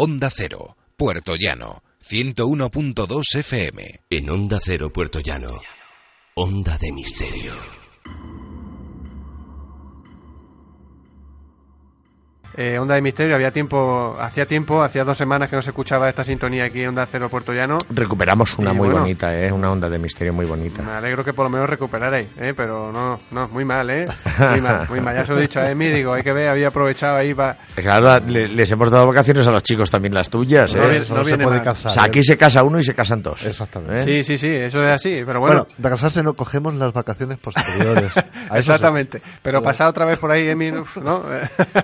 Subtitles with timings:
[0.00, 4.00] Onda Cero, Puerto Llano, 101.2 FM.
[4.10, 5.58] En Onda Cero, Puerto Llano,
[6.36, 7.87] Onda de Misterio.
[12.60, 16.08] Eh, Onda de Misterio, había tiempo, hacía tiempo, hacía dos semanas que no se escuchaba
[16.08, 17.78] esta sintonía aquí en Onda Cero Puerto Llano.
[17.88, 19.02] Recuperamos una Y muy bueno.
[19.02, 19.52] bonita, ¿eh?
[19.52, 20.82] Una onda de misterio muy bonita.
[20.82, 22.54] Me alegro que por lo menos recuperaréis, ¿eh?
[22.56, 24.06] pero no, no, muy mal, ¿eh?
[24.50, 25.14] Muy mal, muy mal.
[25.14, 27.56] Ya se lo he dicho a Emi, digo, hay que ver, había aprovechado ahí para...
[27.76, 30.78] Claro, le- les hemos dado vacaciones a los chicos también las tuyas, ¿eh?
[31.08, 31.64] No no se viene puede mal.
[31.64, 31.90] casar.
[31.90, 32.22] O sea, aquí ¿eh?
[32.24, 33.46] se casa uno y se casan dos.
[33.46, 34.00] Exactamente.
[34.00, 34.24] ¿Eh?
[34.24, 37.38] Sí, sí, sí, eso es así, pero bueno, Bueno, de casarse no cogemos las vacaciones
[37.38, 38.12] posteriores.
[38.48, 38.56] Sí.
[38.56, 39.20] exactamente.
[39.42, 41.22] Pero pasar otra vez por ahí, Emi, ¿no?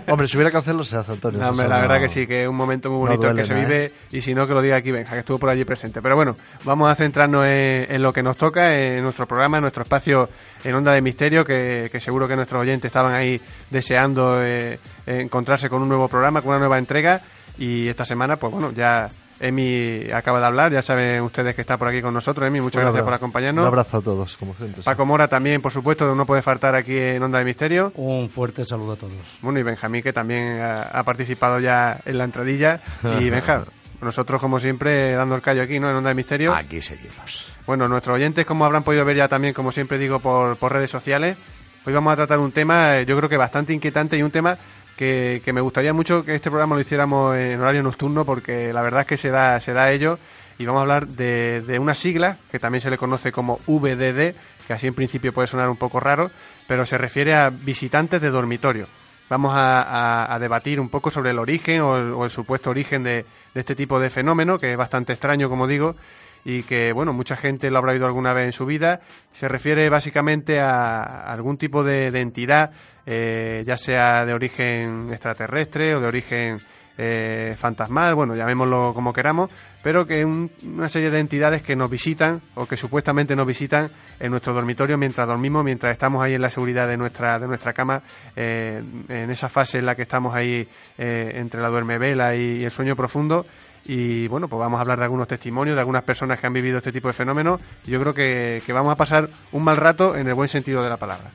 [0.09, 1.41] Hombre, si hubiera que hacerlo, se hace, Antonio.
[1.41, 3.37] No, hombre, Eso la no- verdad que sí, que es un momento muy bonito el
[3.37, 5.51] que duele se vive y si no que lo diga aquí Benja, que estuvo por
[5.51, 6.03] allí presente.
[6.03, 6.35] Pero bueno,
[6.65, 10.29] vamos a centrarnos en, en lo que nos toca, en nuestro programa, en nuestro espacio
[10.65, 15.69] en Onda de Misterio, que, que seguro que nuestros oyentes estaban ahí deseando eh, encontrarse
[15.69, 17.21] con un nuevo programa, con una nueva entrega
[17.59, 19.09] y esta semana, pues bueno, ya
[19.41, 22.47] Emi acaba de hablar, ya saben ustedes que está por aquí con nosotros.
[22.47, 23.05] Emi, muchas Un gracias abrazo.
[23.07, 23.63] por acompañarnos.
[23.63, 24.83] Un abrazo a todos, como siempre.
[24.83, 24.85] sí.
[24.85, 27.93] Paco Mora también, por supuesto, no puede faltar aquí en Onda de Misterio.
[27.97, 29.15] Un fuerte saludo a todos.
[29.43, 32.81] Bueno, y Benjamín, que también ha, ha participado ya en la entradilla.
[33.21, 33.65] Y Benja,
[34.01, 35.91] nosotros, como siempre, dando el callo aquí, ¿no?
[35.91, 36.55] En Onda de Misterio.
[36.55, 37.49] Aquí seguimos.
[37.67, 40.91] Bueno, nuestros oyentes, como habrán podido ver ya también, como siempre digo, por, por redes
[40.91, 41.39] sociales,
[41.87, 44.57] hoy vamos a tratar un tema, eh, yo creo que bastante inquietante y un tema
[44.97, 49.03] que, me gustaría mucho que este programa lo hiciéramos en horario nocturno porque la verdad
[49.03, 50.19] es que se da, se da ello
[50.59, 54.35] y vamos a hablar de, de una sigla que también se le conoce como VDD,
[54.67, 56.31] que así en principio puede sonar un poco raro,
[56.69, 58.87] pero se refiere a visitantes de dormitorio.
[59.29, 63.03] Vamos a, a- debatir un poco sobre el origen o el, o el supuesto origen
[63.03, 65.97] de este tipo de fenómeno, que es bastante extraño, como digo,
[66.45, 69.01] y que, bueno, mucha gente lo habrá oído alguna vez en su vida.
[69.33, 72.71] Se refiere básicamente a algún tipo de, de entidad,
[73.07, 76.57] eh, ya sea de origen extraterrestre o de origen
[76.97, 79.51] eh, fantasmal, bueno, llamémoslo como queramos,
[79.83, 83.89] pero que un- una serie de entidades que nos visitan o que supuestamente nos visitan
[84.21, 87.73] en nuestro dormitorio mientras dormimos, mientras estamos ahí en la seguridad de nuestra, de nuestra
[87.73, 88.01] cama,
[88.37, 92.71] eh, en esa fase en la que estamos ahí eh, entre la duermevela y el
[92.71, 93.45] sueño profundo.
[93.87, 96.79] Y bueno, pues vamos a hablar de algunos testimonios de algunas personas que han vivido
[96.79, 97.63] este tipo de fenómenos.
[97.85, 100.89] Yo creo que, que vamos a pasar un mal rato en el buen sentido de
[100.89, 101.31] la palabra.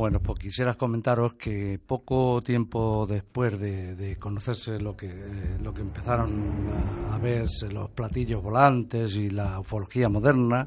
[0.00, 5.82] Bueno, pues quisiera comentaros que poco tiempo después de, conocerse lo que, eh, lo que
[5.82, 6.70] empezaron
[7.10, 10.66] a, a verse los platillos volantes y la ufología moderna,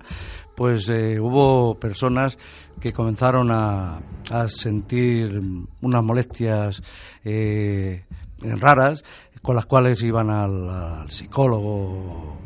[0.56, 2.38] pues eh, hubo personas
[2.80, 4.04] que comenzaron a,
[4.50, 5.42] sentir
[5.82, 6.84] unas molestias
[7.24, 8.06] eh,
[8.38, 9.04] raras
[9.42, 12.38] con las cuales iban al, psicólogo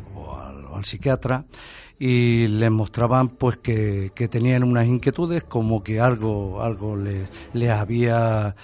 [0.78, 1.44] al, psiquiatra
[1.98, 7.70] y les mostraban pues que, que tenían unas inquietudes como que algo algo les, les
[7.70, 8.54] había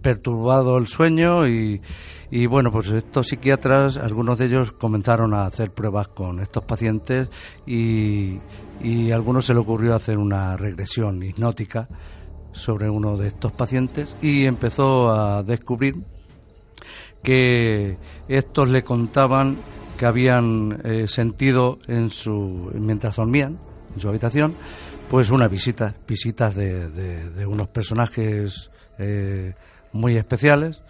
[0.00, 1.82] perturbado el sueño y,
[2.30, 7.28] y bueno pues estos psiquiatras algunos de ellos comenzaron a hacer pruebas con estos pacientes
[7.66, 8.38] y,
[8.80, 11.88] y a algunos se le ocurrió hacer una regresión hipnótica
[12.52, 15.96] sobre uno de estos pacientes y empezó a descubrir
[17.22, 17.98] que
[18.28, 19.58] estos le contaban
[19.98, 23.58] que habían eh, sentido en su mientras dormían
[23.94, 24.54] en su habitación
[25.10, 29.52] pues una visita visitas de, de- de unos personajes eh,
[29.92, 30.82] muy especiales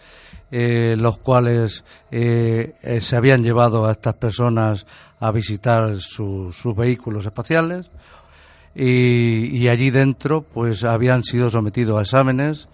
[0.50, 4.86] eh, los cuales se habían llevado a estas personas
[5.20, 7.90] a visitar su- sus vehículos espaciales
[8.74, 12.68] y, y allí dentro pues habían sido sometidos a exámenes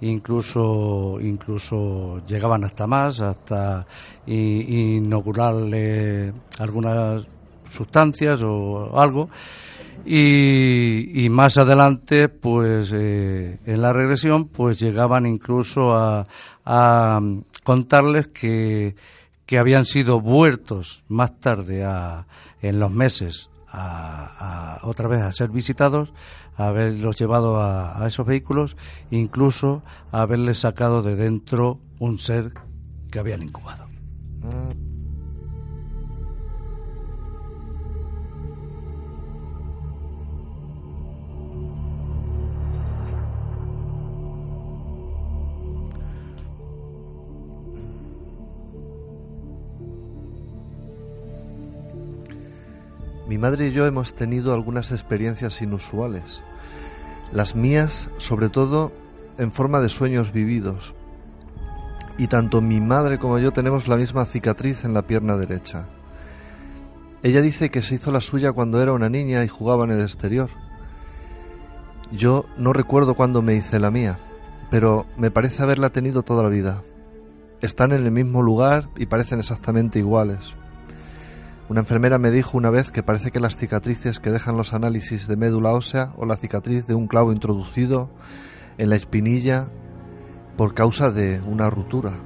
[0.00, 3.86] incluso incluso llegaban hasta más hasta
[4.26, 7.24] inocularle algunas
[7.70, 9.28] sustancias o algo.
[10.04, 16.24] Y, más adelante, pues eh, en la regresión, pues llegaban incluso a,
[16.64, 17.20] a
[17.62, 18.94] contarles que,
[19.44, 22.26] que, habían sido vueltos más tarde a,
[22.62, 26.12] en los meses a, otra vez a ser visitados,
[26.47, 28.76] a haberlos llevado a, esos vehículos,
[29.10, 29.82] incluso
[30.12, 32.52] haberles sacado de dentro un ser
[33.10, 33.86] que habían incubado.
[53.28, 56.42] Mi madre y yo hemos tenido algunas experiencias inusuales.
[57.32, 58.92] Las mías, sobre todo,
[59.36, 60.94] en forma de sueños vividos.
[62.16, 65.86] Y tanto mi madre como yo tenemos la misma cicatriz en la pierna derecha.
[67.22, 70.00] Ella dice que se hizo la suya cuando era una niña y jugaba en el
[70.00, 70.50] exterior.
[72.10, 74.18] Yo no recuerdo cuándo me hice la mía,
[74.70, 76.82] pero me parece haberla tenido toda la vida.
[77.60, 80.54] Están en el mismo lugar y parecen exactamente iguales.
[81.68, 85.28] Una enfermera me dijo una vez que parece que las cicatrices que dejan los análisis
[85.28, 88.10] de médula ósea o la cicatriz de un clavo introducido
[88.78, 89.68] en la espinilla
[90.56, 92.20] por causa de una ruptura.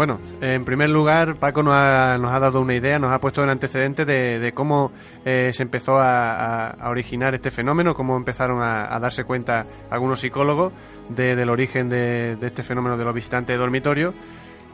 [0.00, 3.44] Bueno, en primer lugar, Paco nos ha, nos ha dado una idea, nos ha puesto
[3.44, 4.92] el antecedente de, cómo
[5.26, 10.72] eh, se empezó a, originar este fenómeno, cómo empezaron a, darse cuenta algunos psicólogos
[11.10, 14.14] del origen de, este fenómeno de los visitantes de dormitorio.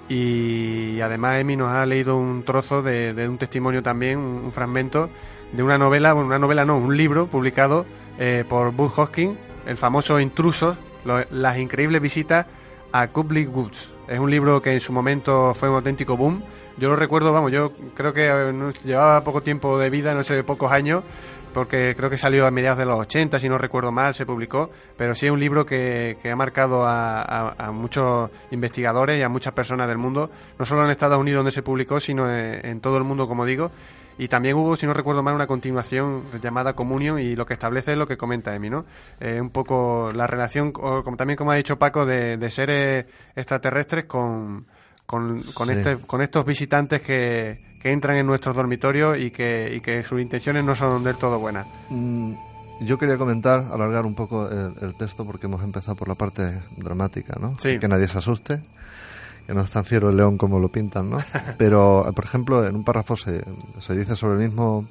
[0.08, 5.10] Y además Emi nos ha leído un trozo de, un testimonio también, un, fragmento
[5.50, 7.84] de una novela, bueno, una novela no, un libro publicado
[8.20, 9.36] eh, por Bud Hoskin,
[9.66, 12.46] el famoso Intrusos, las increíbles visitas
[12.92, 13.95] a Kublai Woods.
[14.08, 16.40] Es un libro que en su momento fue un auténtico boom.
[16.78, 20.44] Yo lo recuerdo, vamos, yo creo que eh, llevaba poco tiempo de vida, no sé,
[20.44, 21.02] pocos años,
[21.52, 24.70] porque creo que salió a mediados de los 80, si no recuerdo mal, se publicó,
[24.96, 29.88] pero sí es un libro que, ha marcado a, muchos investigadores y a muchas personas
[29.88, 33.26] del mundo, no solo en Estados Unidos donde se publicó, sino en todo el mundo,
[33.26, 33.72] como digo,
[34.18, 37.92] y también hubo, si no recuerdo mal, una continuación llamada Comunión y lo que establece
[37.92, 38.84] es lo que comenta Emi, ¿no?
[39.20, 44.66] Eh, un poco la relación, como, también como ha dicho Paco, de, seres extraterrestres con,
[45.04, 49.80] con, con, este, con estos visitantes que, que, entran en nuestros dormitorios y que, y
[49.80, 51.66] que sus intenciones no son del todo buenas.
[51.90, 52.34] Mm,
[52.80, 57.36] yo quería comentar, alargar un poco el, texto porque hemos empezado por la parte dramática,
[57.40, 57.58] ¿no?
[57.58, 57.78] Sí.
[57.78, 58.62] Que nadie se asuste
[59.46, 61.18] que no es tan fiero el león como lo pintan, ¿no?
[61.58, 63.44] Pero, por ejemplo, en un párrafo se,
[63.78, 64.86] se dice sobre el mismo,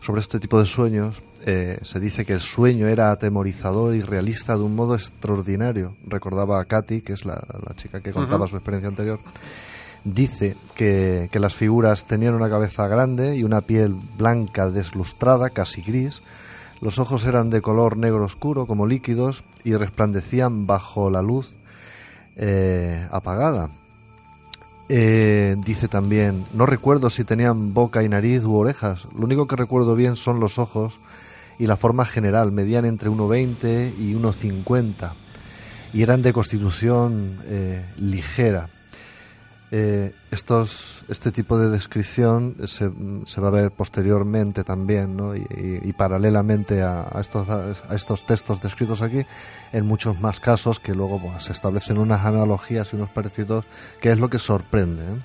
[0.00, 4.56] sobre este tipo de sueños, eh, se dice que el sueño era atemorizador y realista
[4.56, 5.96] de un modo extraordinario.
[6.06, 7.42] Recordaba a Katy, que es la,
[7.74, 9.18] chica que contaba su experiencia anterior.
[10.04, 15.82] Dice que, que las figuras tenían una cabeza grande y una piel blanca deslustrada, casi
[15.82, 16.22] gris.
[16.80, 21.58] Los ojos eran de color negro oscuro, como líquidos, y resplandecían bajo la luz
[22.40, 23.68] eh, apagada.
[24.88, 29.54] Eh, dice también, no recuerdo si tenían boca y nariz u orejas, lo único que
[29.54, 30.98] recuerdo bien son los ojos
[31.58, 35.12] y la forma general, medían entre 1,20 y 1,50
[35.92, 38.68] y eran de constitución eh, ligera.
[39.72, 42.90] Eh, estos, este tipo de descripción se,
[43.26, 45.36] se, va a ver posteriormente también ¿no?
[45.36, 49.24] y, paralelamente a, estos, a estos textos descritos aquí
[49.72, 53.64] en muchos más casos que luego pues, se establecen unas analogías y unos parecidos
[54.00, 55.04] que es lo que sorprende.
[55.04, 55.16] ¿eh?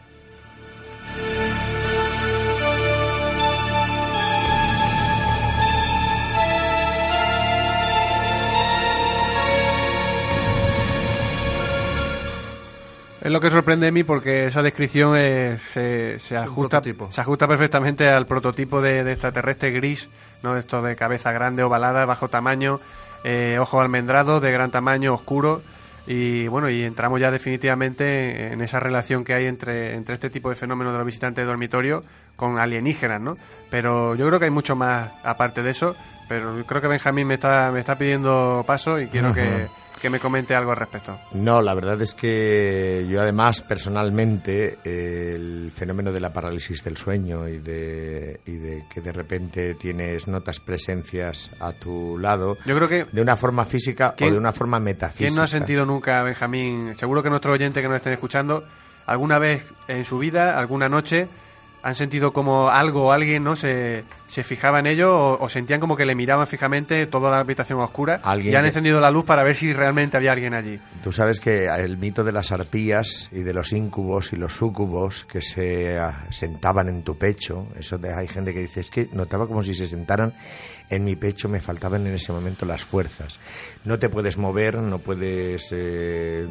[13.25, 16.79] Es lo que sorprende a mí porque esa descripción se, se, ajusta,
[17.09, 20.07] se ajusta perfectamente al prototipo de, extraterrestre gris,
[20.43, 20.55] ¿no?
[20.55, 22.79] Esto de cabeza grande, ovalada, bajo tamaño,
[23.23, 25.63] eh, ojos almendrados, de gran tamaño, oscuro.
[26.05, 30.51] Y bueno, y entramos ya definitivamente en esa relación que hay entre, entre este tipo
[30.51, 32.03] de fenómenos de los visitantes de dormitorio
[32.35, 33.37] con alienígenas, ¿no?
[33.71, 35.95] Pero yo creo que hay mucho más aparte de eso.
[36.29, 39.65] Pero creo que Benjamín me está, me está pidiendo paso y quiero que
[40.05, 41.17] que me comente algo al respecto.
[41.33, 47.47] No, la verdad es que yo además personalmente el fenómeno de la parálisis del sueño
[47.47, 52.87] y de, y de que de repente tienes notas presencias a tu lado, yo creo
[52.87, 55.27] que de una forma física o de una forma metafísica.
[55.27, 56.93] ¿Quién no ha sentido nunca, Benjamín?
[56.93, 58.63] Seguro que nuestro oyente que nos estén escuchando,
[59.07, 61.27] alguna vez en su vida, alguna noche
[61.85, 65.95] han sentido como algo o alguien no se, se fijaba en ello o, sentían como
[65.95, 69.55] que le miraban fijamente toda la habitación oscura y han encendido la luz para ver
[69.55, 70.79] si realmente había alguien allí.
[71.03, 75.25] Tú sabes que el mito de las arpías y de los íncubos y los súcubos
[75.25, 79.07] que se ah, sentaban en tu pecho, eso de, hay gente que dice, es que
[79.13, 80.33] notaba como si se sentaran
[80.89, 83.39] en mi pecho, me faltaban en ese momento las fuerzas.
[83.83, 85.67] No te puedes mover, no puedes...
[85.71, 86.47] Eh,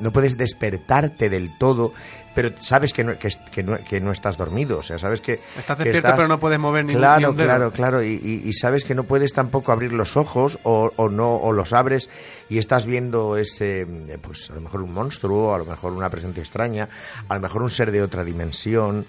[0.00, 1.92] no puedes despertarte del todo,
[2.34, 5.40] pero sabes que no, que, no, estás dormido, o sea, sabes que...
[5.58, 9.32] Estás despierto pero no puedes mover ningún Claro, claro, claro, y, sabes que no puedes
[9.32, 12.10] tampoco abrir los ojos o, no, o los abres
[12.48, 13.86] y estás viendo ese,
[14.20, 16.88] pues a lo mejor un monstruo, a lo mejor una presencia extraña,
[17.28, 19.06] a lo mejor un ser de otra dimensión,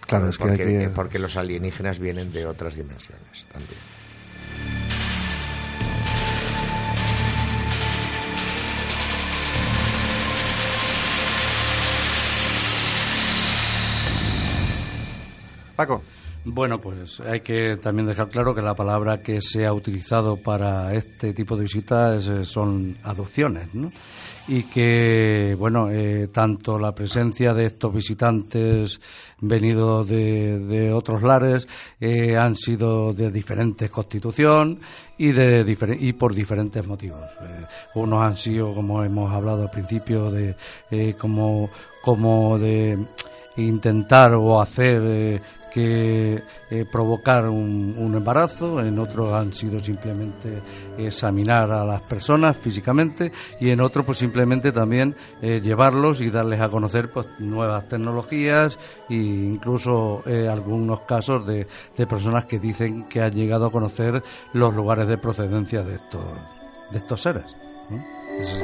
[0.00, 3.99] claro, es que porque los alienígenas vienen de otras dimensiones también.
[16.44, 20.94] Bueno, pues hay que también dejar claro que la palabra que se ha utilizado para
[20.94, 23.92] este tipo de visitas eh, son adopciones, ¿no?
[24.48, 28.98] Y que, bueno, eh, tanto la presencia de estos visitantes
[29.42, 31.68] venidos de, otros lares
[32.00, 34.80] eh, han sido de diferentes constitución
[35.18, 37.20] y, de y por diferentes motivos.
[37.94, 40.56] unos han sido, como hemos hablado al principio, de
[41.18, 41.68] como,
[42.02, 42.98] como de
[43.56, 45.40] intentar o hacer
[45.72, 50.60] que eh, provocar un, embarazo, en otros han sido simplemente
[50.98, 56.60] examinar a las personas físicamente y en otros pues simplemente también eh, llevarlos y darles
[56.60, 63.04] a conocer pues nuevas tecnologías e incluso eh, algunos casos de, de, personas que dicen
[63.04, 64.22] que han llegado a conocer
[64.52, 66.24] los lugares de procedencia de estos
[66.90, 67.44] de estos seres.
[68.40, 68.62] Es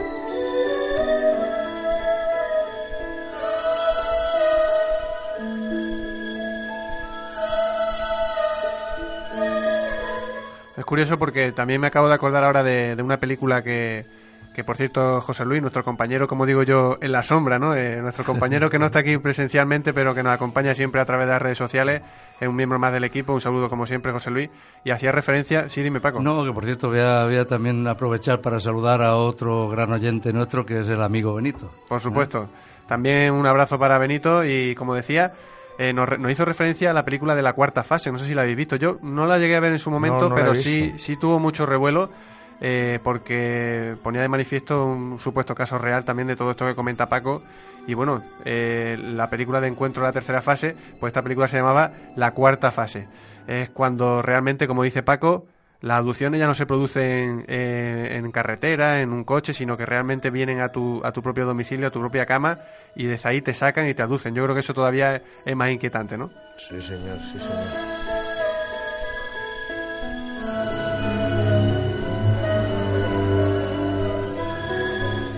[10.86, 14.06] curioso porque también me acabo de acordar ahora de, una película que,
[14.54, 17.74] que, por cierto, José Luis, nuestro compañero, como digo yo, en la sombra, ¿no?
[17.74, 21.26] Eh, nuestro compañero que no está aquí presencialmente, pero que nos acompaña siempre a través
[21.26, 22.00] de las redes sociales,
[22.40, 23.34] es un miembro más del equipo.
[23.34, 24.48] Un saludo, como siempre, José Luis.
[24.84, 26.22] Y hacía referencia, sí, dime, Paco.
[26.22, 29.92] No, que por cierto, voy a, voy a también aprovechar para saludar a otro gran
[29.92, 31.70] oyente nuestro, que es el amigo Benito.
[31.88, 32.48] Por supuesto.
[32.86, 35.32] También un abrazo para Benito y, como decía,
[35.78, 38.10] eh, nos, hizo referencia a la película de la cuarta fase.
[38.10, 38.76] No sé si la habéis visto.
[38.76, 42.10] Yo no la llegué a ver en su momento, pero sí, sí tuvo mucho revuelo.
[42.58, 47.06] Eh, porque ponía de manifiesto un supuesto caso real también de todo esto que comenta
[47.06, 47.42] Paco.
[47.86, 51.58] Y bueno, eh, la película de encuentro de la tercera fase, pues esta película se
[51.58, 53.08] llamaba La cuarta fase.
[53.46, 55.46] Es cuando realmente, como dice Paco,
[55.80, 60.30] las aducciones ya no se producen eh, en carretera, en un coche, sino que realmente
[60.30, 62.58] vienen a tu, a tu propio domicilio, a tu propia cama,
[62.94, 64.34] y desde ahí te sacan y te aducen.
[64.34, 66.30] Yo creo que eso todavía es más inquietante, ¿no?
[66.56, 67.96] Sí, señor, sí, señor.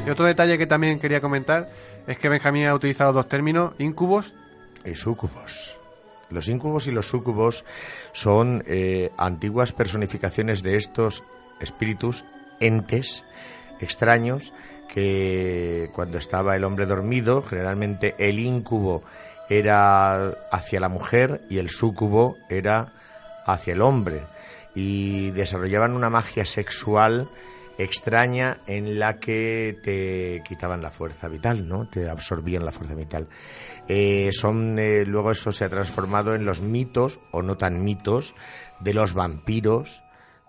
[0.06, 1.68] Y otro detalle que también quería comentar
[2.06, 4.32] es que Benjamín ha utilizado dos términos, incubos
[4.82, 5.77] y sucubos.
[6.30, 7.64] Los incubos y los sucubos
[8.12, 11.22] son eh, antiguas personificaciones de estos
[11.60, 12.24] espíritus,
[12.60, 13.24] entes
[13.80, 14.52] extraños,
[14.88, 19.02] que cuando estaba el hombre dormido, generalmente el incubo
[19.48, 22.92] era hacia la mujer y el sucubo era
[23.46, 24.22] hacia el hombre.
[24.74, 27.28] Y desarrollaban una magia sexual
[27.78, 31.88] extraña en la que te quitaban la fuerza vital, ¿no?
[31.88, 33.28] Te absorbían la fuerza vital.
[33.86, 38.34] Eh, son eh, luego eso se ha transformado en los mitos o no tan mitos
[38.80, 40.02] de los vampiros,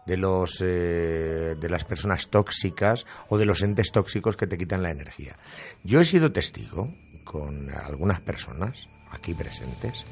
[0.07, 4.81] de los eh, de las personas tóxicas o de los entes tóxicos que te quitan
[4.81, 5.37] la energía.
[5.83, 6.93] Yo he sido testigo
[7.23, 10.03] con algunas personas aquí presentes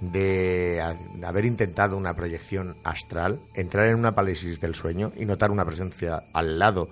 [0.00, 0.80] de
[1.24, 6.24] haber intentado una proyección astral, entrar en una parálisis del sueño y notar una presencia
[6.32, 6.90] al lado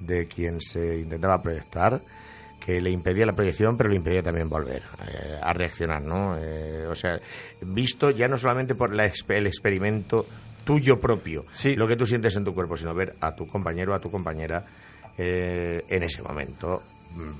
[0.00, 2.02] de quien se intentaba proyectar
[2.64, 6.36] que le impedía la proyección, pero le impedía también volver eh, a reaccionar, ¿no?
[6.38, 7.18] Eh, o sea,
[7.60, 10.26] visto ya no solamente por la, el experimento
[10.64, 14.00] tuyo propio, lo que tú sientes en tu cuerpo, sino ver a tu compañero, a
[14.00, 14.64] tu compañera
[15.18, 16.82] eh, en ese momento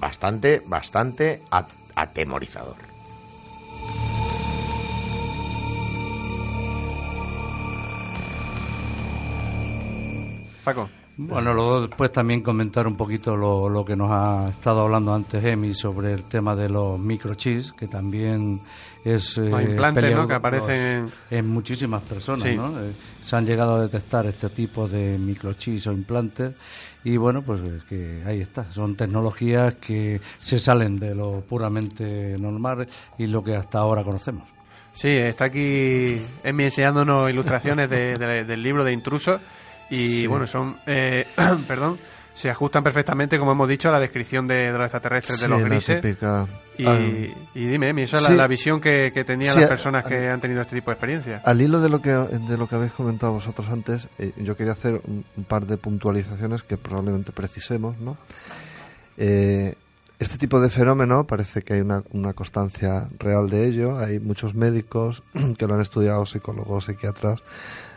[0.01, 1.43] bastante, bastante
[1.95, 2.77] atemorizador.
[10.65, 10.89] Paco.
[11.15, 15.45] Bueno, luego después también comentar un poquito lo, lo que nos ha estado hablando antes
[15.45, 18.63] Emi sobre el tema de los microchips, que también
[19.05, 19.37] es...
[19.37, 20.27] Los eh, implantes, ¿no?
[20.27, 21.11] Que aparecen...
[21.31, 22.57] en muchísimas personas, Sí.
[22.57, 22.69] ¿no?
[22.81, 22.93] Eh,
[23.25, 26.55] se han llegado a detectar este tipo de microchips o implantes
[27.05, 28.73] y bueno, pues eh, que ahí está.
[28.73, 32.89] Son tecnologías que se salen de lo puramente normal
[33.19, 34.49] y lo que hasta ahora conocemos.
[34.95, 39.41] Sí, está aquí Emi enseñándonos ilustraciones de- de- del libro de Intrusos
[39.95, 41.27] y bueno, son, eh,
[41.69, 41.99] perdón,
[42.35, 45.63] se ajustan perfectamente, como hemos dicho, a la descripción de, de los extraterrestres de los
[45.63, 46.03] grises.
[46.79, 46.99] Y, Ah,
[47.55, 48.31] y dime, Emi, esa es Sí.
[48.31, 50.91] la, la visión que, que tenían las a- personas que a- han tenido este tipo
[50.91, 51.43] de experiencias.
[51.45, 54.73] Al hilo de lo que de lo que habéis comentado vosotros antes, eh, yo quería
[54.73, 58.17] hacer un, un par de puntualizaciones que probablemente precisemos, ¿no?
[59.19, 59.75] Eh,
[60.19, 63.99] este tipo de fenómeno parece que hay una, una constancia real de ello.
[63.99, 65.23] Hay muchos médicos
[65.59, 67.43] que lo han estudiado, psicólogos, psiquiatras.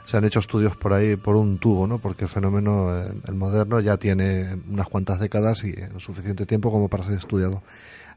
[0.06, 2.00] Se han hecho estudios por ahí por un tubo, ¿no?
[2.00, 6.90] Porque el fenómeno, eh, el moderno, ya tiene unas cuantas décadas y suficiente tiempo como
[6.90, 7.64] para ser estudiado.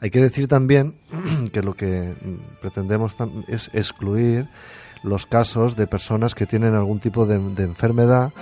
[0.00, 0.94] Hay que decir también
[1.52, 3.16] que lo que mm, pretendemos
[3.48, 4.46] es excluir
[5.02, 8.32] los casos de personas que tienen algún tipo de, de enfermedad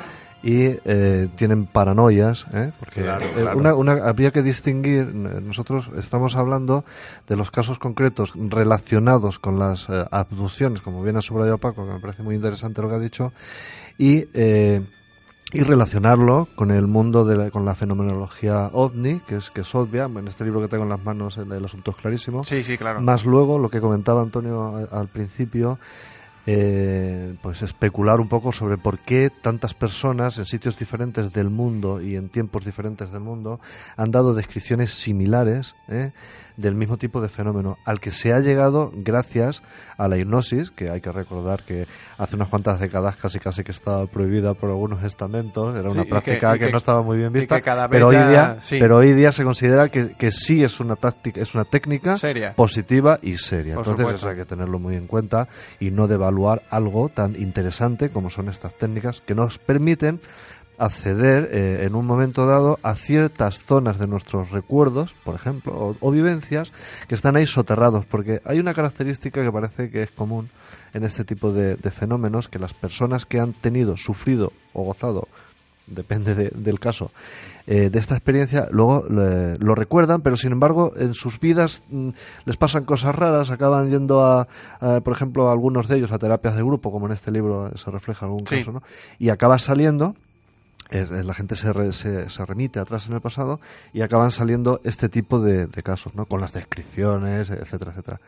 [0.43, 2.71] y eh, tienen paranoias, ¿eh?
[2.79, 3.59] porque Claro, eh, claro.
[3.59, 6.85] Una, una- habría que distinguir, nosotros estamos hablando
[7.27, 11.95] de los casos concretos relacionados con las eh, abducciones, como bien ha subrayado Paco, que
[11.95, 13.33] me parece muy interesante lo que ha dicho,
[13.99, 14.83] y, eh,
[15.53, 19.75] y relacionarlo con el mundo de la, con la fenomenología ovni, que es, que es
[19.75, 22.63] obvia, en este libro que tengo en las manos el, el asunto es clarísimo, Sí,
[22.63, 23.01] sí, claro.
[23.01, 25.79] más luego lo que comentaba Antonio al principio,
[26.47, 32.01] eh, pues especular un poco sobre por qué tantas personas en sitios diferentes del mundo
[32.01, 33.59] y en tiempos diferentes del mundo
[33.97, 36.13] han dado descripciones similares ¿eh?
[36.57, 39.63] Del mismo tipo de fenómeno, al que se ha llegado gracias
[39.99, 41.87] a la hipnosis, que hay que recordar que
[42.19, 46.55] hace unas cuantas décadas casi casi que estaba prohibida por algunos estamentos, era una práctica
[46.55, 47.61] que, que- no estaba muy bien vista,
[47.91, 48.79] pero hoy día, sí.
[48.81, 52.55] pero hoy día se considera que, que sí es una táctica, es una técnica Seria.
[52.55, 53.75] positiva y seria.
[53.75, 54.17] Por Entonces supuesto.
[54.17, 55.49] eso hay que tenerlo muy en cuenta
[55.79, 60.21] y no devaluar algo tan interesante como son estas técnicas que nos permiten
[60.79, 65.97] acceder eh, en un momento dado a ciertas zonas de nuestros recuerdos, por ejemplo, o,
[66.01, 66.73] o vivencias
[67.09, 70.51] que están ahí soterrados, porque hay una característica que parece que es común
[70.95, 75.29] en este tipo de, de fenómenos, que las personas que han tenido, sufrido o gozado
[75.87, 77.13] depende de- del caso,
[77.69, 82.09] eh, de esta experiencia, luego le- lo recuerdan, pero sin embargo en sus vidas mm,
[82.45, 84.49] les pasan cosas raras, acaban yendo a,
[84.81, 87.89] a, por ejemplo, algunos de ellos a terapias de grupo, como en este libro se
[87.93, 88.57] refleja algún Sí.
[88.59, 88.83] caso, ¿no?
[89.21, 90.26] Y acaba saliendo eh,
[90.91, 93.61] la gente se, re- se, se remite atrás en el pasado
[93.93, 96.27] y acaban saliendo este tipo de, de casos, ¿no?
[96.27, 98.21] Con las descripciones, etcétera, etcétera.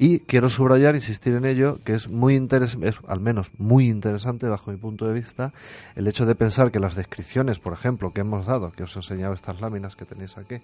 [0.00, 4.46] Y quiero subrayar, insistir en ello, que es muy interesante, es al menos muy interesante
[4.46, 5.52] bajo mi punto de vista,
[5.96, 9.00] el hecho de pensar que las descripciones, por ejemplo, que hemos dado, que os he
[9.00, 10.58] enseñado estas láminas que tenéis aquí,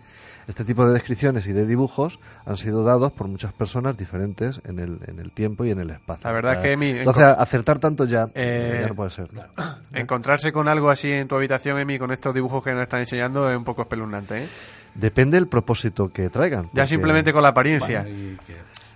[0.46, 4.78] este tipo de descripciones y de dibujos han sido dados por muchas personas diferentes en
[4.78, 6.22] el, en el tiempo y en el espacio.
[6.28, 9.34] La verdad que, Emi, Entonces, acertar tanto ya, Eh, ya no puede ser.
[9.34, 9.42] ¿no?
[9.92, 13.50] Encontrarse con algo así en tu habitación, Emi, con estos dibujos que nos están enseñando,
[13.50, 14.48] es un poco espeluznante, ¿eh?
[14.94, 16.66] Depende del propósito que traigan.
[16.66, 18.02] Ya porque- simplemente con la apariencia.
[18.02, 18.54] Bueno, y que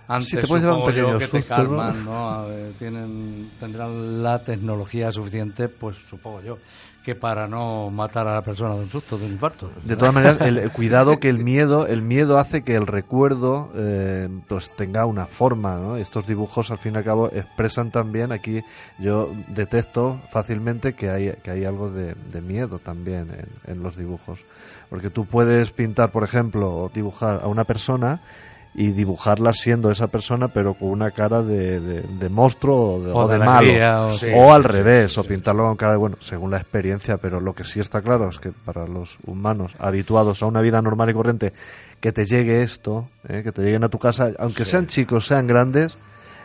[0.09, 2.29] antes Sí, te puedes llevar un yo pequeño que te calman, ¿no?
[2.29, 6.57] A ver, tienen, tendrán la tecnología suficiente, pues supongo yo,
[7.05, 9.69] que para no matar a la persona de un susto, de un infarto.
[9.85, 13.71] De todas maneras, el, el cuidado que el miedo, el miedo hace que el recuerdo
[13.75, 15.95] eh, pues tenga una forma, ¿no?
[15.95, 18.63] Estos dibujos al fin y al cabo expresan también aquí
[18.97, 23.95] yo detecto fácilmente que hay que hay algo de, de miedo también en, en los
[23.95, 24.39] dibujos,
[24.89, 28.21] porque tú puedes pintar, por ejemplo, o dibujar a una persona
[28.75, 33.11] y dibujarla siendo esa persona pero con una cara de, de- de monstruo o de,
[33.11, 34.03] O o de de alegría, malo.
[34.03, 36.57] o- o, Sí, al sí, revés sí, o pintarlo con cara de bueno según la
[36.57, 40.61] experiencia pero lo que sí está claro es que para los humanos habituados a una
[40.61, 41.53] vida normal y corriente
[41.99, 43.41] que te llegue esto ¿eh?
[43.43, 45.97] que te lleguen a tu casa aunque sean chicos sean grandes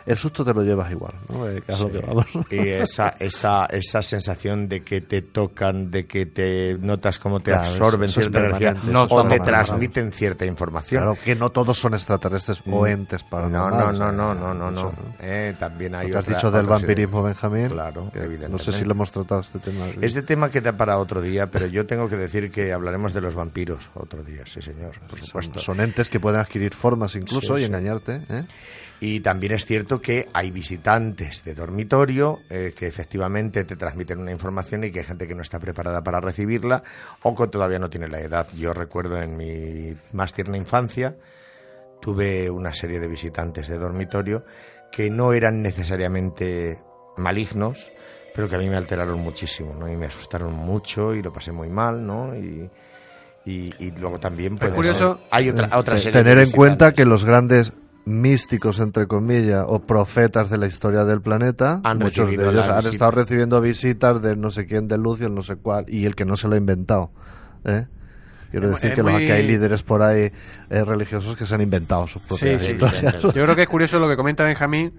[0.05, 1.47] el susto te lo llevas igual ¿no?
[1.49, 2.27] Eh, que es lo que vamos.
[2.51, 7.51] Y esa, esa, esa sensación de que te tocan, de que te notas cómo te
[7.51, 11.03] Claro, absorben eso- eso es cierta energía, No o te transmiten cierta información.
[11.03, 12.87] claro que no todos son extraterrestres o Mm.
[12.87, 14.93] entes para no, no, no, no, no, no, no.
[15.21, 18.63] Eh, también hay que has otra- dicho del otra vampirismo Benjamín Claro, que no evidentemente.
[18.63, 21.85] sé si lo hemos tratado este tema Este tema queda para otro día, pero yo
[21.85, 25.59] tengo que decir que hablaremos de los vampiros otro día, sí señor, por son, supuesto.
[25.59, 27.71] son entes que pueden adquirir formas incluso Sí, y sí.
[27.71, 28.45] engañarte ¿eh?
[29.01, 34.31] Y también es cierto que hay visitantes de dormitorio eh, que efectivamente te transmiten una
[34.31, 36.81] información y que hay gente que no está preparada para recibirla
[37.23, 38.47] o que todavía no tiene la edad.
[38.55, 41.15] Yo recuerdo en mi más tierna infancia
[42.01, 44.45] tuve una serie de visitantes de dormitorio
[44.91, 46.79] que no eran necesariamente
[47.17, 47.91] malignos,
[48.33, 49.89] pero que a mí me alteraron muchísimo, ¿no?
[49.91, 52.35] Y me asustaron mucho y lo pasé muy mal, ¿no?
[52.35, 52.69] Y,
[53.45, 56.43] y, y luego también Pues puede curioso, ser- hay otra, otra Te- serie tener de
[56.43, 57.73] en cuenta que los grandes
[58.05, 62.75] místicos, entre comillas, o profetas de la historia del planeta, Han muchos de ellos han
[62.77, 62.89] visita.
[62.93, 66.23] estado recibiendo visitas de no sé quién, de Lucio, no sé cuál, y el que
[66.25, 67.11] no se lo ha inventado.
[67.63, 67.87] ¿eh?
[68.51, 70.31] Quiero decir es que, los- muy- que hay líderes por ahí
[70.69, 73.21] eh, religiosos que se han inventado sus propias sí, historias.
[73.21, 74.93] Yo creo que es curioso lo que comenta Benjamín,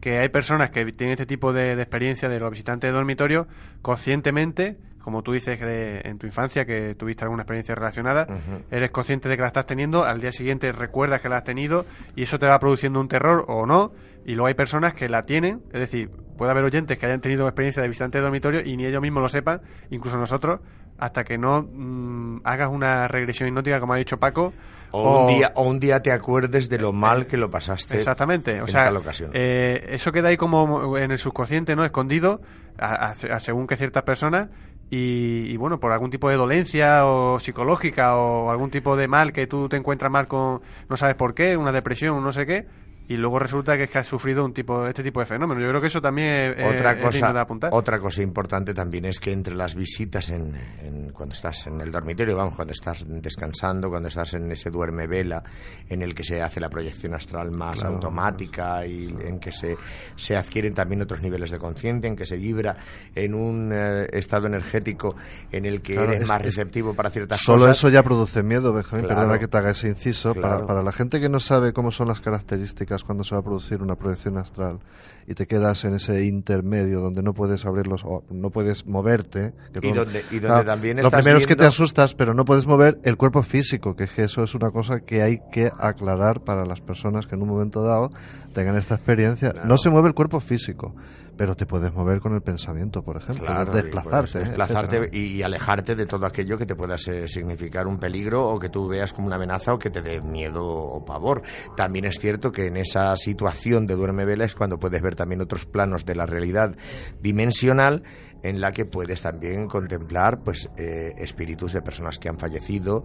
[0.00, 3.46] que hay personas que tienen este tipo de, de experiencia de los visitantes de dormitorio
[3.82, 8.26] conscientemente, como tú dices que en tu infancia que tuviste alguna experiencia relacionada,
[8.72, 11.86] eres consciente de que la estás teniendo, al día siguiente recuerdas que la has tenido
[12.16, 13.92] y eso te va produciendo un terror o no,
[14.24, 17.46] y luego hay personas que la tienen, es decir, puede haber oyentes que hayan tenido
[17.46, 20.58] experiencia de visitante de dormitorio y ni ellos mismos lo sepan, incluso nosotros,
[20.98, 24.52] hasta que no mm, hagas una regresión hipnótica, como ha dicho Paco,
[24.90, 27.96] O un, día, o un día te acuerdes de lo mal que lo pasaste.
[27.96, 29.30] Exactamente, o en sea, tal ocasión.
[29.34, 31.84] eh, eso queda ahí como en el subconsciente, ¿no?
[31.84, 32.40] Escondido,
[32.78, 34.48] a, a- a según que ciertas personas,
[34.90, 39.32] y, y, bueno, por algún tipo de dolencia o psicológica o algún tipo de mal
[39.32, 42.66] que tú te encuentras mal con, no sabes por qué, una depresión, no sé qué,
[43.08, 45.60] y luego resulta que es que has sufrido un tipo, este tipo de fenómeno.
[45.60, 47.70] Yo creo que eso también es, otra es digno cosa de apuntar.
[47.72, 51.90] otra cosa importante también es que entre las visitas en, en- cuando estás en el
[51.92, 55.42] dormitorio vamos cuando estás descansando cuando estás en ese duerme vela
[55.88, 59.76] en el que se hace la proyección astral más Claro, automática y en que se,
[60.16, 62.76] se adquieren también otros niveles de conciencia en que se vibra
[63.14, 65.14] en un eh, estado energético
[65.52, 68.02] en el que Claro, eres es- más es- receptivo para ciertas Solo cosas eso ya
[68.02, 69.04] produce miedo, Benjamín.
[69.06, 69.20] Claro.
[69.20, 70.34] Perdona que te haga ese inciso.
[70.34, 73.44] Para, para la gente que no sabe cómo son las características cuando se va a
[73.44, 74.78] producir una proyección astral
[75.26, 79.52] y te quedas en ese intermedio donde no puedes abrir los o- no puedes moverte.
[79.72, 82.34] que Y todo- donde- y donde también Lo primero es que te viendo- asustas, pero
[82.34, 85.40] no puedes mover el cuerpo físico, que es que eso es una cosa que hay
[85.50, 88.10] que aclarar para las personas que en un momento dado
[88.52, 89.50] tengan esta experiencia.
[89.52, 89.68] Claro.
[89.68, 90.94] No se mueve el cuerpo físico,
[91.36, 93.44] pero te puedes mover con el pensamiento, por ejemplo.
[93.44, 94.38] Claro, puedes y desplazarte.
[94.38, 98.88] desplazarte y, alejarte de todo aquello que te pueda significar un peligro o que tú
[98.88, 101.42] veas como una amenaza o que te dé miedo o pavor.
[101.76, 105.40] También es cierto que en esa situación de duerme vela es cuando puedes ver también
[105.40, 106.76] otros planos de la realidad
[107.20, 108.04] dimensional
[108.42, 113.04] en la que puedes también contemplar pues eh, espíritus de personas que han fallecido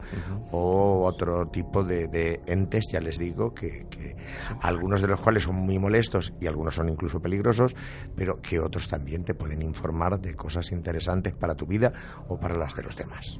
[0.52, 4.16] o otro tipo de, de entes, ya les digo, que, que
[4.62, 7.76] algunos de los cuales son muy molestos y algunos son incluso peligrosos,
[8.16, 11.92] pero que otros también te pueden informar de cosas interesantes para tu vida
[12.28, 13.40] o para las de los demás.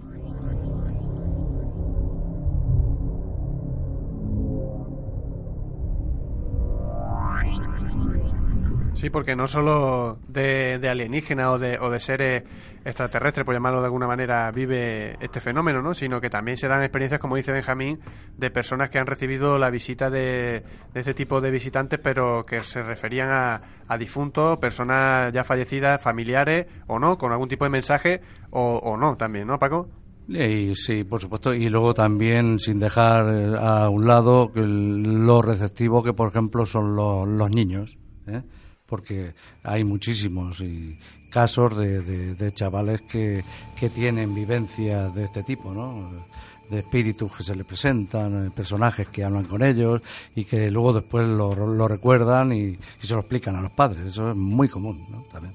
[9.02, 12.44] Sí, porque no solo de, de alienígena o de, o de seres
[12.86, 15.96] extraterrestres, por llamarlo de alguna manera, vive este fenómeno, ¿no?
[15.96, 18.00] Sino que también se dan experiencias, como dice Benjamín,
[18.38, 22.64] de personas que han recibido la visita de, de este tipo de visitantes, pero que
[22.64, 27.72] se referían a, a difuntos, personas ya fallecidas, familiares o no, con algún tipo de
[27.72, 29.90] mensaje o, o no también, ¿no, Paco?
[30.34, 35.26] Y sí, por supuesto, y luego también sin dejar eh, a un lado que el-
[35.26, 38.42] lo receptivo que, por ejemplo, son los, los niños, ¿eh?
[38.86, 40.98] porque hay muchísimos y
[41.30, 42.02] casos de,
[42.36, 43.44] de- chavales que,
[43.78, 46.26] que tienen vivencias de este tipo, ¿no?
[46.70, 50.02] de espíritus que se les presentan, eh, personajes que hablan con ellos
[50.36, 54.06] y que luego después lo, lo recuerdan y, y se lo explican a los padres.
[54.08, 55.24] Eso es muy común ¿no?
[55.32, 55.54] también.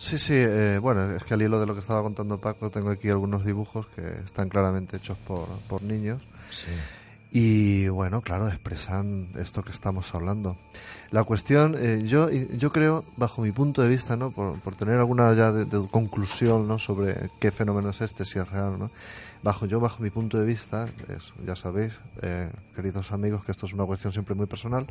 [0.00, 2.88] Sí, sí, eh, bueno, es que al hilo de lo que estaba contando Paco, tengo
[2.88, 6.22] aquí algunos dibujos que están claramente hechos por, por niños.
[7.32, 10.56] Y bueno, claro, expresan esto que estamos hablando.
[11.10, 14.30] La cuestión, eh, yo, yo creo, bajo mi punto de vista, ¿no?
[14.30, 16.78] por, por tener alguna ya de, conclusión ¿no?
[16.78, 18.90] sobre qué fenómeno es este, si es real no,
[19.42, 23.66] bajo, yo, bajo mi punto de vista, es, ya sabéis, eh, queridos amigos, que esto
[23.66, 24.86] es una cuestión siempre muy personal,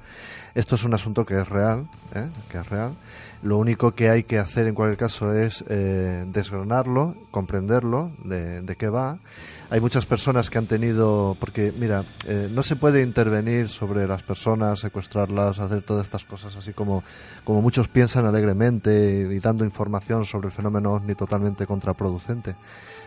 [0.55, 2.27] esto es un asunto que es real, ¿eh?
[2.49, 2.93] que es real.
[3.41, 8.75] Lo único que hay que hacer en cualquier caso es eh, desgranarlo, comprenderlo, de, de
[8.75, 9.19] qué va.
[9.69, 14.21] Hay muchas personas que han tenido, porque mira, eh, no se puede intervenir sobre las
[14.21, 17.03] personas, secuestrarlas, hacer todas estas cosas así como,
[17.43, 22.55] como muchos piensan alegremente y, y dando información sobre el fenómeno ovni totalmente contraproducente.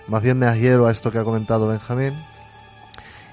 [0.09, 2.15] Más bien me adhiero a esto que ha comentado Benjamín,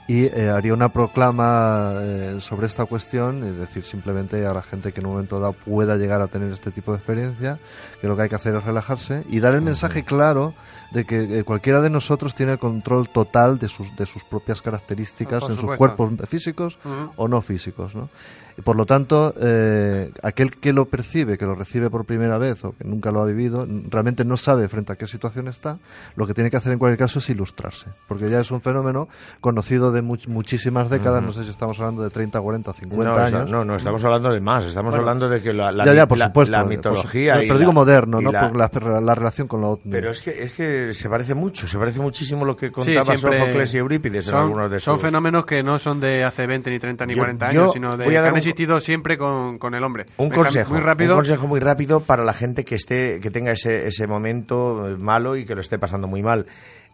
[0.09, 4.91] y eh, haría una proclama eh, sobre esta cuestión, es decir, simplemente a la gente
[4.91, 7.59] que en un momento dado pueda llegar a tener este tipo de experiencia,
[8.01, 10.55] que lo que hay que hacer es relajarse y dar el mensaje claro
[10.91, 14.61] de que eh, cualquiera de nosotros tiene el control total de sus, de sus propias
[14.61, 16.77] características Ah, en sus cuerpos físicos
[17.15, 18.09] o no físicos, ¿no?
[18.57, 22.65] Y por lo tanto, eh, aquel que lo percibe, que lo recibe por primera vez
[22.65, 25.77] o que nunca lo ha vivido, realmente no sabe frente a qué situación está.
[26.17, 29.07] Lo que tiene que hacer en cualquier caso es ilustrarse, porque ya es un fenómeno
[29.39, 33.13] conocido de much- muchísimas décadas, no sé si estamos hablando de 30, 40 o 50
[33.13, 33.49] no, años.
[33.51, 34.65] no, no, estamos hablando de más.
[34.65, 36.51] Estamos Bueno, hablando de que la, la, ya, ya, por la- supuesto.
[36.51, 37.41] la por mitología.
[37.41, 38.29] y pero digo moderno, ¿no?
[38.29, 39.89] la- Por la, la relación con la OTAN.
[39.91, 43.39] Pero es que, es que se parece mucho, se parece muchísimo lo que contaba siempre
[43.39, 45.01] Sófocles y Eurípides en son, algunos de son sus...
[45.05, 47.97] fenómenos que no son de hace 20, ni 30, ni Yo- 40 yo años, sino
[47.97, 50.05] de que han un- existido siempre con, con el hombre.
[50.17, 51.13] Un Me consejo, Muy rápido.
[51.13, 55.35] un consejo muy rápido para la gente que esté, que tenga ese, ese momento malo
[55.37, 56.45] y que lo esté pasando muy mal.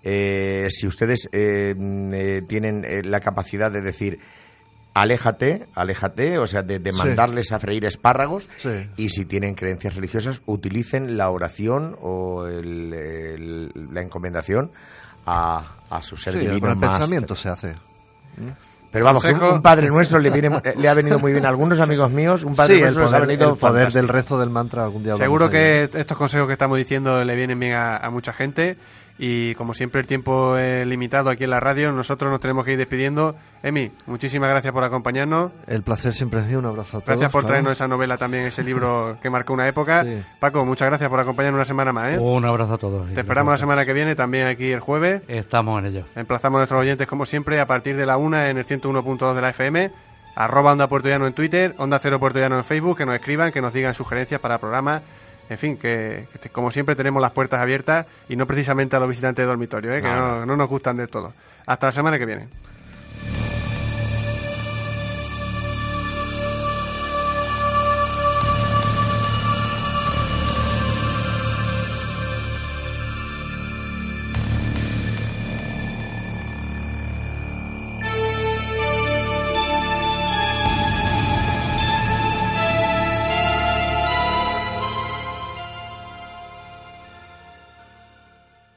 [0.04, 4.20] Eh, si ustedes eh, mm, eh, tienen la capacidad de decir
[4.96, 6.98] aléjate, aléjate, o sea, de, de Sí.
[6.98, 8.90] mandarles a freír espárragos Sí.
[8.98, 14.72] y si tienen creencias religiosas, utilicen la oración o el- el- la encomendación
[15.28, 17.76] a, a su ser Sí, divino con el más pensamiento se hace.
[18.92, 21.80] Pero vamos, que un, padre nuestro le, viene, le ha venido muy bien a algunos
[21.82, 22.44] amigos míos.
[22.46, 23.60] Un padre el nuestro ha venido el poder
[23.92, 23.98] fantástico.
[24.02, 25.52] del rezo del mantra algún día Seguro ello.
[25.52, 28.78] que estos consejos que estamos diciendo le vienen bien a, a mucha gente
[29.18, 32.74] y como siempre el tiempo es limitado aquí en la radio, nosotros nos tenemos que
[32.74, 33.36] ir despidiendo.
[33.64, 35.54] Emi, muchísimas gracias por acompañarnos.
[35.68, 37.06] El placer siempre es mío, un abrazo a todos.
[37.06, 37.54] Gracias por claro.
[37.54, 40.04] traernos esa novela también, ese libro que marcó una época.
[40.04, 40.22] Sí.
[40.40, 42.14] Paco, muchas gracias por acompañarnos una semana más.
[42.14, 42.20] ¿eh?
[42.20, 43.14] Un abrazo a todos.
[43.14, 45.22] Te esperamos la semana que viene, también aquí el jueves.
[45.30, 46.06] Estamos en ello.
[46.16, 49.42] Emplazamos a nuestros oyentes, como siempre, a partir de la una en el 101.2 de
[49.42, 49.92] la FM,
[50.36, 53.54] arroba Onda Puerto Llano en Twitter, Onda Cero Puerto Llano en Facebook, que nos escriban,
[53.54, 55.04] que nos digan sugerencias para programas.
[55.50, 59.10] En fin, que, que como siempre tenemos las puertas abiertas y no precisamente a los
[59.10, 60.02] visitantes de dormitorio, ¿eh?
[60.02, 61.34] que no, no nos gustan de todo.
[61.66, 62.48] Hasta la semana que viene.